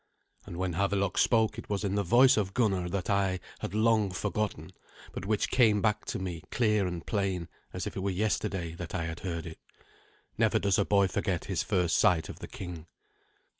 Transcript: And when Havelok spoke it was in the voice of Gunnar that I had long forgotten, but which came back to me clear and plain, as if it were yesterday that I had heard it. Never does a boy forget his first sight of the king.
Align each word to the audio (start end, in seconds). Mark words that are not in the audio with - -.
And 0.47 0.57
when 0.57 0.73
Havelok 0.73 1.19
spoke 1.19 1.59
it 1.59 1.69
was 1.69 1.83
in 1.83 1.93
the 1.93 2.01
voice 2.01 2.35
of 2.35 2.55
Gunnar 2.55 2.89
that 2.89 3.07
I 3.07 3.39
had 3.59 3.75
long 3.75 4.09
forgotten, 4.09 4.71
but 5.11 5.27
which 5.27 5.51
came 5.51 5.79
back 5.79 6.05
to 6.05 6.17
me 6.17 6.41
clear 6.49 6.87
and 6.87 7.05
plain, 7.05 7.47
as 7.71 7.85
if 7.85 7.95
it 7.95 7.99
were 7.99 8.09
yesterday 8.09 8.71
that 8.73 8.95
I 8.95 9.05
had 9.05 9.19
heard 9.19 9.45
it. 9.45 9.59
Never 10.39 10.57
does 10.57 10.79
a 10.79 10.85
boy 10.85 11.07
forget 11.07 11.45
his 11.45 11.61
first 11.61 11.99
sight 11.99 12.29
of 12.29 12.39
the 12.39 12.47
king. 12.47 12.87